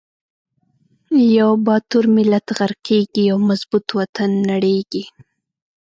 [1.37, 5.03] یو با تور ملت غر قیږی، یو مظبو ط وطن نړیزی